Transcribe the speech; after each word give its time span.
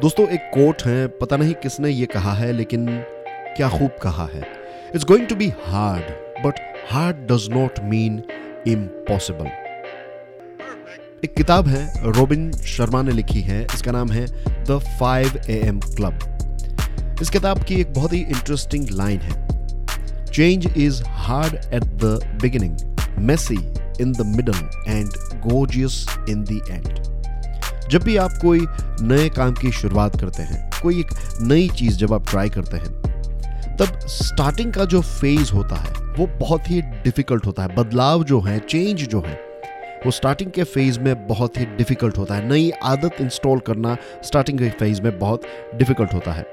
दोस्तों, 0.00 0.26
एक 0.28 0.40
कोट 0.54 0.82
है, 0.82 1.06
पता 1.18 1.36
नहीं 1.36 1.52
किसने 1.54 1.90
ये 1.90 2.06
कहा 2.06 2.32
है, 2.34 2.50
लेकिन 2.52 2.86
क्या 3.56 3.68
खूब 3.68 3.90
कहा 4.02 4.26
है। 4.32 4.40
It's 4.94 5.04
going 5.04 5.26
to 5.26 5.34
be 5.34 5.48
hard 5.64 6.10
but 6.44 6.58
hard 6.90 7.16
does 7.28 7.48
not 7.50 7.78
mean 7.84 8.22
impossible 8.68 9.46
एक 11.24 11.34
किताब 11.36 11.68
है, 11.68 12.12
रोबिन 12.12 12.50
शर्मा 12.66 13.02
ने 13.02 13.12
लिखी 13.12 13.40
है, 13.40 13.62
इसका 13.64 13.92
नाम 13.92 14.10
है 14.10 14.26
the 14.64 14.78
five 15.00 15.40
A 15.50 15.58
M 15.68 15.80
club 15.80 17.18
इस 17.22 17.30
किताब 17.30 17.64
की 17.64 17.80
एक 17.80 17.92
बहुत 17.94 18.12
ही 18.12 18.20
इंटरेस्टिंग 18.20 18.88
लाइन 18.92 19.20
है। 19.20 20.24
Change 20.26 20.72
is 20.76 21.02
hard 21.24 21.54
at 21.54 21.84
the 22.04 22.38
beginning 22.42 22.78
messy 23.26 23.58
in 24.02 24.12
the 24.12 24.32
middle 24.36 24.90
and 24.90 25.08
gorgeous 25.48 26.06
in 26.28 26.44
the 26.44 26.60
end 26.70 27.05
जब 27.90 28.02
भी 28.02 28.16
आप 28.16 28.32
कोई 28.42 28.66
नए 29.00 29.28
काम 29.28 29.52
की 29.52 29.72
शुरुआत 29.72 30.20
करते 30.20 30.42
हैं, 30.42 30.70
कोई 30.82 31.00
एक 31.00 31.06
नई 31.40 31.68
चीज़ 31.68 31.96
जब 31.96 32.12
आप 32.12 32.28
ट्राई 32.30 32.48
करते 32.48 32.76
हैं, 32.76 32.92
तब 33.76 33.98
स्टार्टिंग 34.06 34.72
का 34.72 34.84
जो 34.84 35.00
फ़ेज़ 35.00 35.52
होता 35.52 35.76
है, 35.76 35.92
वो 36.18 36.26
बहुत 36.26 36.70
ही 36.70 36.82
डिफ़िकल्ट 36.82 37.46
होता 37.46 37.62
है। 37.62 37.74
बदलाव 37.76 38.24
जो 38.24 38.40
है 38.40 38.58
चेंज 38.58 39.02
जो 39.08 39.20
है, 39.20 39.34
वो 40.06 40.10
स्टार्टिंग 40.10 40.50
के 40.50 40.62
फ़ेज़ 40.64 41.00
में 41.00 41.26
बहुत 41.26 41.58
ही 41.58 41.64
डिफ़िकल्ट 41.66 42.18
होता 42.18 42.34
है। 42.34 42.48
नई 42.48 42.70
आदत 42.70 43.20
इंस्टॉल 43.20 43.58
करना 43.58 43.96
स्टार्टिंग 44.24 44.58
के 44.58 44.70
फ़ेज़ 44.70 45.02
में 45.02 45.18
बहुत 45.18 45.42
डिफ़िकल्ट 45.74 46.14
होता 46.14 46.32
है। 46.32 46.46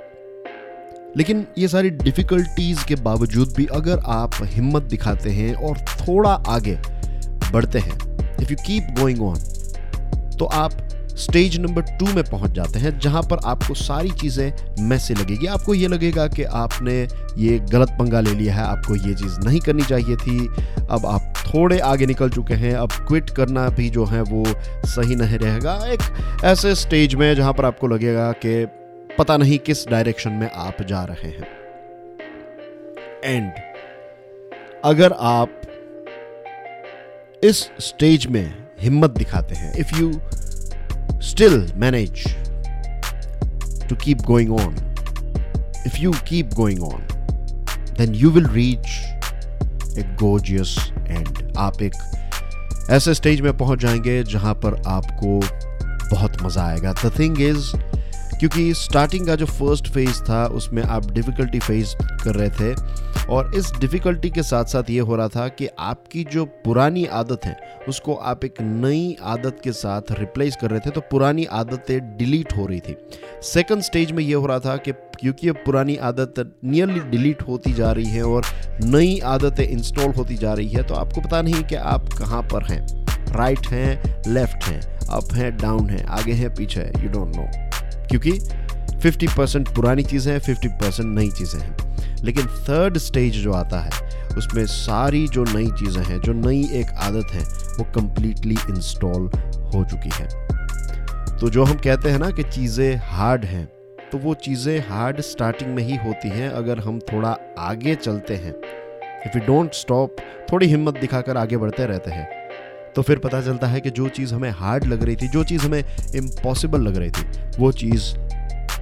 लेकिन 1.17 1.45
ये 1.57 1.67
सारी 1.67 1.89
डिफिकल्टीज 1.89 2.83
के 2.83 2.95
बावजूद 2.95 3.53
भी 3.57 3.65
अगर 3.65 3.99
आप 4.05 4.31
हिम्मत 4.43 4.83
दिखाते 4.83 5.29
हैं 5.29 5.53
और 5.55 5.77
थोड़ा 5.77 6.31
आगे 6.47 6.79
बढ़ते 7.51 7.79
हैं 7.79 7.97
if 8.41 8.51
you 8.51 8.57
keep 8.67 8.87
going 8.99 9.21
on 9.21 9.39
तो 10.39 10.45
आप 10.45 10.71
स्टेज 11.17 11.57
नंबर 11.59 11.81
टू 11.99 12.05
में 12.05 12.23
पहुँच 12.23 12.51
जाते 12.51 12.79
हैं, 12.79 12.97
जहाँ 12.99 13.21
पर 13.21 13.39
आपको 13.45 13.73
सारी 13.73 14.09
चीज़ें 14.11 14.83
मैसे 14.83 15.13
लगेगी। 15.13 15.47
आपको 15.47 15.73
ये 15.73 15.87
लगेगा 15.87 16.27
कि 16.27 16.43
आपने 16.43 16.95
ये 17.37 17.57
गलत 17.71 17.89
पंगा 17.89 18.19
ले 18.19 18.31
लिया 18.31 18.55
है, 18.55 18.63
आपको 18.63 18.95
ये 18.95 19.13
चीज़ 19.13 19.39
नहीं 19.39 19.59
करनी 19.59 19.83
चाहिए 19.83 20.15
थी। 20.15 20.47
अब 20.89 21.05
आप 21.05 21.33
थोड़े 21.37 21.79
आगे 21.79 22.05
निकल 22.05 22.29
चुके 22.29 22.53
हैं, 22.53 22.73
अब 22.73 22.91
क्विट 23.07 23.29
करना 23.29 23.67
भी 23.69 23.89
जो 23.89 24.05
है 24.05 24.21
वो 24.21 24.43
सही 24.85 25.15
नहीं 25.15 25.37
रहेगा। 25.37 25.73
एक 25.87 26.43
ऐसे 26.43 26.75
स्टेज 26.75 27.15
में 27.15 27.33
जहाँ 27.35 27.53
पर 27.53 27.65
आपको 27.65 27.87
लगेगा 27.87 28.31
कि 28.45 28.65
पता 29.17 29.37
नहीं 29.37 29.59
किस 29.59 29.87
डायरेक्शन 29.87 30.31
में 30.31 30.49
आप 30.51 30.81
जा 30.81 31.03
रहे 31.03 31.29
हैं। 31.29 31.47
एंड 33.25 33.51
अगर 34.85 35.11
आप 35.11 35.61
इस 37.43 37.59
स्टेज 37.79 38.25
में 38.27 38.53
हिम्मत 38.81 39.09
दिखाते 39.09 39.55
हैं 39.55 39.73
if 39.77 39.95
you 39.95 40.11
still 41.23 41.65
manage 41.75 42.23
to 43.87 43.95
keep 43.95 44.23
going 44.23 44.51
on, 44.51 44.75
if 45.85 45.99
you 45.99 46.11
keep 46.25 46.53
going 46.53 46.81
on, 46.81 47.01
then 47.97 48.13
you 48.13 48.29
will 48.29 48.49
reach 48.55 48.99
a 49.97 50.03
gorgeous 50.17 50.75
end. 51.07 51.41
आप 51.57 51.81
एक 51.81 51.93
ऐसे 52.91 53.13
स्टेज 53.13 53.41
में 53.41 53.55
पहुँच 53.57 53.79
जाएँगे 53.79 54.23
जहाँ 54.23 54.53
पर 54.65 54.81
आपको 54.87 55.39
बहुत 56.11 56.41
मज़ा 56.43 56.65
आएगा 56.67 56.93
द 57.05 57.11
थिंग 57.19 57.41
इज़ 57.41 57.71
क्योंकि 58.39 58.73
स्टार्टिंग 58.73 59.25
का 59.27 59.35
जो 59.35 59.45
फ़र्स्ट 59.45 59.87
फ़ेज़ 59.87 60.21
था, 60.23 60.45
उसमें 60.47 60.81
आप 60.83 61.11
डिफ़िकल्टी 61.11 61.59
फेस 61.59 61.95
कर 62.23 62.35
रहे 62.35 62.49
थे। 62.49 63.01
और 63.25 63.51
इस 63.55 63.71
डिफ़िकल्टी 63.79 64.29
के 64.29 64.43
साथ 64.43 64.65
साथ 64.65 64.89
ये 64.89 64.99
हो 64.99 65.15
रहा 65.15 65.27
था 65.27 65.47
कि 65.47 65.67
आपकी 65.79 66.23
जो 66.23 66.45
पुरानी 66.65 67.05
आदत 67.05 67.45
है, 67.45 67.55
उसको 67.89 68.13
आप 68.13 68.43
एक 68.45 68.61
नई 68.61 69.15
आदत 69.23 69.61
के 69.63 69.71
साथ 69.71 70.11
रिप्लेस 70.11 70.57
कर 70.61 70.71
रहे 70.71 70.79
थे 70.79 70.89
तो 70.89 71.01
पुरानी 71.01 71.45
आदतें 71.45 72.17
डिलीट 72.17 72.55
हो 72.57 72.65
रही 72.65 72.79
थी। 72.79 72.95
सेकंड 73.43 73.81
स्टेज 73.81 74.11
में 74.11 74.23
ये 74.23 74.33
हो 74.33 74.45
रहा 74.45 74.59
था 74.59 74.75
कि 74.77 74.91
क्योंकि 74.91 75.49
अब 75.49 75.55
पुरानी 75.65 75.95
आदत 76.03 76.33
नियरली 76.63 76.99
डिलीट 77.09 77.41
होती 77.41 77.73
जा 77.73 77.91
रही 77.91 78.09
है 78.09 78.23
और 78.23 78.45
नई 78.83 79.19
आदतें 79.25 79.63
इंस्टॉल 79.63 80.11
होती 80.11 80.35
जा 80.35 80.53
रही 80.53 80.69
है 80.69 80.83
तो 80.83 80.95
आपको 80.95 81.21
पता 81.21 81.41
नहीं 81.41 81.63
कि 81.63 81.75
आप 81.75 82.09
कहाँ 82.19 82.41
पर 82.43 82.65
हैं। 82.65 82.81
राइट 83.33 83.67
हैं 83.67 84.23
लेफ़्ट 84.27 84.63
हैं 84.63 84.81
अप 85.07 85.33
हैं 85.33 85.55
डाउन 85.57 85.89
हैं, 85.89 86.05
आगे 86.05 86.33
हैं, 86.33 86.53
पीछे 86.55 86.91
यू 86.97 87.09
डोंट 87.09 87.35
नो 87.35 87.47
क्योंकि 88.13 88.31
50 89.01 89.35
परसेंट 89.37 89.69
पुरानी 89.75 90.03
चीज़ें 90.03 90.31
हैं 90.33 90.39
50 90.39 90.67
परसेंट 90.81 91.07
नई 91.19 91.29
चीज़ें 91.29 91.59
हैं। 91.59 92.23
लेकिन 92.23 92.45
थर्ड 92.45 92.97
स्टेज 92.97 93.33
जो 93.33 93.53
आता 93.53 93.79
है, 93.79 93.89
उसमें 94.37 94.65
सारी 94.65 95.27
जो 95.27 95.43
नई 95.43 95.67
चीज़ें 95.67 96.03
हैं, 96.03 96.19
जो 96.19 96.33
नई 96.33 96.69
एक 96.73 96.91
आदत 96.97 97.31
है, 97.31 97.43
वो 97.77 97.83
कम्प्लीटली 97.95 98.57
इंस्टॉल 98.69 99.29
हो 99.73 99.83
चुकी 99.83 100.09
है। 100.13 100.27
तो 101.39 101.49
जो 101.49 101.63
हम 101.63 101.77
कहते 101.77 102.09
हैं 102.09 102.19
ना 102.19 102.29
कि 102.29 102.43
चीज़ें 102.43 102.95
हार्ड 103.03 103.45
हैं 103.45 103.65
तो 104.11 104.17
वो 104.17 104.33
चीज़ें 104.33 104.79
हार्ड 104.89 105.21
स्टार्टिंग 105.21 105.73
में 105.75 105.83
ही 105.83 105.95
होती 105.95 106.29
हैं, 106.29 106.49
अगर 106.49 106.79
हम 106.79 106.99
थोड़ा 106.99 107.37
आगे 107.59 107.95
चलते 107.95 108.35
हैं। 108.35 108.53
इफ़ 109.25 109.37
यू 109.37 109.45
डोंट 109.47 109.73
स्टॉप 109.73 110.15
थोड़ी 110.51 110.67
हिम्मत 110.67 110.99
दिखाकर 110.99 111.37
आगे 111.37 111.57
बढ़ते 111.57 111.85
रहते 111.85 112.11
हैं। 112.11 112.42
तो 112.95 113.01
फिर 113.01 113.19
पता 113.19 113.41
चलता 113.41 113.67
है 113.67 113.81
कि 113.81 113.89
जो 113.89 114.09
चीज़ 114.09 114.33
हमें 114.33 114.51
हार्ड 114.51 114.85
लग 114.85 115.03
रही 115.03 115.15
थी, 115.15 115.27
जो 115.27 115.43
चीज़ 115.43 115.65
हमें 115.65 115.83
इम्पॉसिबल 116.15 116.81
लग 116.81 116.97
रही 116.97 117.09
थी, 117.09 117.25
वो 117.59 117.71
चीज़ 117.71 118.15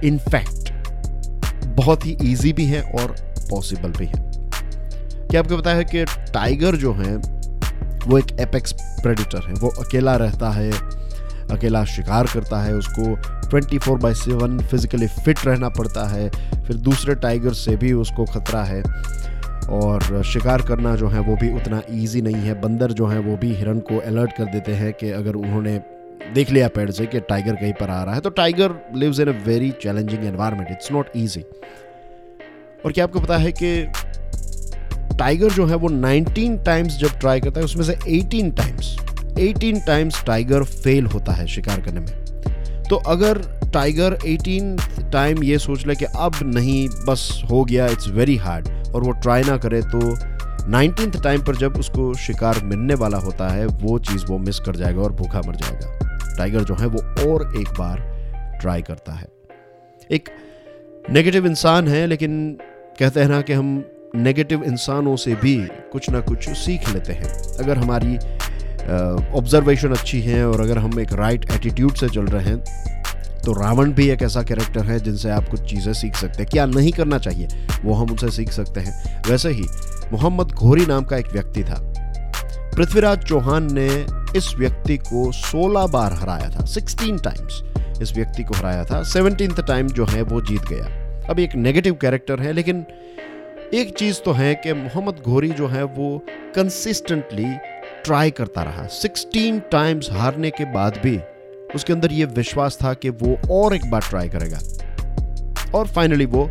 इनफैक्ट 0.04 0.72
बहुत 1.66 2.06
ही 2.06 2.16
ईजी 2.22 2.52
भी 2.52 2.66
है 2.66 2.82
और 2.82 3.16
पॉसिबल 3.50 3.90
भी 3.90 4.06
है। 4.06 4.32
क्या 5.28 5.40
आपको 5.40 5.56
पता 5.56 5.70
है 5.70 5.84
कि 5.84 6.04
टाइगर 6.04 6.76
जो 6.76 6.92
है, 6.92 7.16
वो 8.06 8.18
एक 8.18 8.40
एपेक्स 8.40 8.72
प्रेडिटर 8.72 9.46
है। 9.48 9.54
वो 9.54 9.68
अकेला 9.68 10.16
रहता 10.16 10.50
है, 10.50 10.72
अकेला 11.50 11.84
शिकार 11.84 12.26
करता 12.34 12.62
है, 12.62 12.74
उसको 12.74 13.16
24 13.50 13.78
four 13.78 13.98
by 13.98 14.14
seven 14.14 14.58
physically 14.58 15.06
fit 15.06 15.38
रहना 15.46 15.68
पड़ता 15.68 16.08
है, 16.08 16.30
फिर 16.62 16.76
दूसरे 16.76 17.14
टाइगर 17.14 17.52
से 17.52 17.76
भी 17.76 17.92
उसको 17.92 18.24
खतरा 18.24 18.64
है। 18.64 18.82
और 19.70 20.22
शिकार 20.24 20.62
करना 20.62 20.94
जो 20.96 21.08
है 21.08 21.20
वो 21.20 21.36
भी 21.36 21.52
उतना 21.54 21.82
ईजी 21.90 22.22
नहीं 22.22 22.34
है। 22.34 22.60
बंदर 22.60 22.92
जो 22.92 23.06
है 23.06 23.18
वो 23.18 23.36
भी 23.36 23.52
हिरन 23.54 23.78
को 23.80 23.98
अलर्ट 23.98 24.32
कर 24.32 24.44
देते 24.44 24.72
हैं 24.72 24.92
कि 24.92 25.10
अगर 25.10 25.34
उन्होंने 25.34 25.80
देख 26.34 26.50
लिया 26.50 26.68
पेड़ 26.68 26.90
से 26.90 27.06
कि 27.06 27.20
टाइगर 27.20 27.54
कहीं 27.54 27.72
पर 27.72 27.90
आ 27.90 28.02
रहा 28.04 28.14
है 28.14 28.20
तो 28.20 28.30
tiger 28.30 28.74
lives 28.94 29.20
in 29.20 29.28
a 29.28 29.46
very 29.46 29.70
challenging 29.70 30.24
environment 30.24 30.68
it's 30.70 30.92
not 30.92 31.06
easy 31.16 31.40
और 32.84 32.92
क्या 32.92 33.04
आपको 33.04 33.20
पता 33.20 33.36
है 33.36 33.52
कि 33.52 33.92
टाइगर 35.18 35.50
जो 35.50 35.66
है 35.66 35.74
वो 35.74 35.88
19 35.88 36.64
टाइम्स 36.66 36.96
जब 36.98 37.18
ट्राई 37.18 37.40
करता 37.40 37.60
है, 37.60 37.64
उसमें 37.64 37.84
से 37.84 37.92
18 37.92 38.56
टाइम्स 38.56 38.96
18 39.38 39.86
टाइम्स 39.86 40.24
टाइगर 40.24 40.62
फेल 40.62 41.06
होता 41.06 41.32
है 41.32 41.46
शिकार 41.46 41.80
करने 41.80 42.00
में। 42.00 42.84
तो 42.90 42.96
अगर 42.96 43.38
टाइगर 43.74 44.18
18 44.26 45.10
टाइम 45.12 45.42
ये 45.44 45.58
सोच 45.58 45.86
ले 45.86 45.94
कि 45.94 46.04
अब 46.04 46.32
नहीं, 46.42 46.88
बस 47.08 47.42
हो 47.50 47.64
गया 47.64 47.86
इट्स 47.86 48.08
वेरी 48.08 48.36
हार्ड 48.36 48.68
और 48.94 49.02
वो 49.02 49.10
ट्राई 49.12 49.42
ना 49.42 49.56
करे 49.56 49.82
तो 49.82 50.16
नाइनटीन 50.68 51.10
टाइम 51.10 51.42
पर 51.42 51.56
जब 51.56 51.76
उसको 51.76 52.14
शिकार 52.14 52.60
मिलने 52.64 52.94
वाला 52.94 53.18
होता 53.18 53.48
है, 53.48 53.66
वो 53.66 53.98
चीज़ 53.98 54.26
वो 54.26 54.38
मिस 54.38 54.60
कर 54.60 54.76
जाएगा 54.76 55.02
और 55.02 55.12
भूखा 55.12 55.40
मर 55.46 55.54
जाएगा। 55.54 56.18
टाइगर 56.38 56.60
जो 56.60 56.74
है, 56.74 56.86
वो 56.86 57.32
और 57.32 57.56
एक 57.56 57.68
बार 57.68 57.98
ट्राई 58.60 58.82
करता 58.82 59.12
है। 59.12 59.26
एक 60.10 60.28
नेगेटिव 61.10 61.46
इंसान 61.46 61.88
है, 61.88 62.06
लेकिन 62.06 62.58
कहते 62.98 63.20
हैं 63.20 63.28
ना 63.28 63.40
कि 63.40 63.52
हम 63.52 63.84
नेगेटिव 64.16 64.64
इंसानों 64.64 65.16
से 65.16 65.34
भी 65.34 65.68
कुछ 65.92 66.10
ना 66.10 66.20
कुछ 66.20 66.50
सीख 66.50 66.94
लेते 66.94 67.12
हैं। 67.12 67.56
अगर 67.58 67.78
हमारी 67.78 68.16
ऑब्जर्वेशन 69.38 69.90
अच्छी 69.90 70.20
है 70.20 70.48
और 70.48 70.60
अगर 70.60 70.78
हम 70.78 71.00
एक 71.00 71.12
राइट 71.12 71.44
right 71.44 71.56
एटीट्यूड 71.56 71.94
से 71.94 72.08
चल 72.08 72.24
रहे 72.24 72.44
हैं 72.44 72.64
तो 73.44 73.52
रावण 73.52 73.92
भी 73.92 74.08
एक 74.10 74.22
ऐसा 74.22 74.42
कैरेक्टर 74.42 74.80
है 74.80 75.00
जिनसे 75.00 75.30
आप 75.30 75.48
कुछ 75.48 75.60
चीज़ें 75.60 75.92
सीख 75.92 76.14
सकते 76.14 76.42
हैं। 76.42 76.46
क्या 76.46 76.66
नहीं 76.66 76.92
करना 76.92 77.18
चाहिए? 77.18 77.48
वो 77.84 77.94
हम 77.94 78.10
उनसे 78.10 78.30
सीख 78.30 78.52
सकते 78.52 78.80
हैं। 78.80 79.22
वैसे 79.30 79.48
ही, 79.48 79.64
मोहम्मद 80.12 80.46
घोरी 80.46 80.86
नाम 80.86 81.04
का 81.04 81.16
एक 81.16 81.28
व्यक्ति 81.32 81.64
था। 81.64 81.92
पृथ्वीराज 82.76 83.18
चौहान 83.18 83.68
ने 83.72 84.06
इस 84.36 84.54
व्यक्ति 84.58 84.96
को 84.96 85.32
16 85.32 85.86
बार 85.86 86.12
हराया 86.12 86.48
था 86.48 86.64
16 86.64 87.18
टाइम्स 87.24 87.62
इस 88.02 88.12
व्यक्ति 88.16 88.44
को 88.44 88.54
हराया 88.54 88.84
था। 88.84 89.02
सेवनटीन 89.02 89.50
टाइम 89.52 89.88
जो 89.88 90.06
है 90.06 90.22
वो 90.22 90.40
जीत 90.40 90.62
गया। 90.62 90.84
अब 91.30 91.38
एक 91.38 91.54
नेगेटिव 91.54 91.94
कैरेक्टर 91.94 92.40
है, 92.40 92.52
लेकिन 92.52 92.84
एक 93.74 93.98
चीज़ 93.98 94.20
तो 94.20 94.32
है 94.32 94.54
कि 94.54 94.72
मोहम्मद 94.72 95.22
घोरी 95.26 95.48
जो 95.48 95.66
है 95.66 95.82
वो 95.82 96.26
कंसिस्टेंटली 96.54 97.54
ट्राई 98.04 98.30
करता 98.30 98.62
रहा। 98.62 98.86
16 98.88 99.60
टाइम्स 99.72 100.08
हारने 100.12 100.50
के 100.50 100.64
बाद 100.64 101.00
भी 101.02 101.20
उसके 101.74 101.92
अंदर 101.92 102.12
ये 102.12 102.24
विश्वास 102.24 102.78
था 102.84 102.94
कि 102.94 103.10
वो 103.10 103.36
और 103.50 103.74
एक 103.74 103.90
बार 103.90 104.00
ट्राई 104.00 104.28
करेगा। 104.28 104.58
और 105.78 105.86
फाइनली 105.86 106.26
वो 106.26 106.50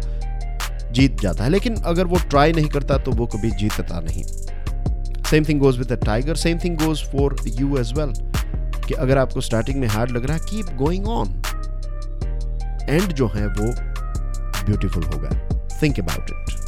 जीत 0.92 1.20
जाता 1.22 1.44
है। 1.44 1.50
लेकिन 1.50 1.76
अगर 1.76 2.06
वो 2.06 2.18
ट्राई 2.30 2.54
नहीं 2.54 2.68
करता 2.68 2.98
तो 2.98 3.12
वो 3.12 3.26
कभी 3.28 3.52
जीतता 3.52 4.00
नहीं। 4.00 4.24
Same 5.24 5.44
thing 5.44 5.60
goes 5.60 5.78
with 5.78 5.94
tiger 6.06 6.36
same 6.36 6.60
thing 6.60 6.78
goes 6.78 7.04
for 7.04 7.36
you 7.48 7.78
as 7.78 7.94
well 7.94 8.14
कि 8.88 8.94
अगर 8.94 9.18
आपको 9.18 9.42
स्टार्टिंग 9.42 9.80
में 9.80 9.88
हार्ड 9.88 10.12
लग 10.12 10.26
रहा 10.26 10.38
है 10.38 10.44
कीप 10.44 10.66
गोइंग 10.66 11.08
ऑन 11.08 11.28
एंड 12.90 13.14
जो 13.14 13.28
है 13.28 13.48
वो 13.48 13.74
ब्यूटीफुल 14.66 15.04
होगा। 15.04 15.30
Think 15.82 16.00
about 16.00 16.30
it 16.30 16.60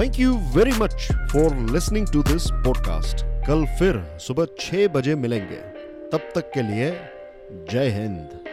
thank 0.00 0.20
you 0.20 0.34
very 0.56 0.72
much 0.72 1.08
for 1.12 1.56
listening 1.72 2.06
to 2.12 2.22
this 2.22 2.50
podcast 2.50 3.24
कल 3.46 3.66
फिर 3.78 4.18
सुबह 4.20 4.46
छह 4.60 4.88
बजे 4.88 5.14
मिलेंगे। 5.14 5.73
तब 6.14 6.28
तक 6.34 6.50
के 6.50 6.62
लिए 6.62 6.90
जय 7.70 7.88
हिंद। 7.88 8.43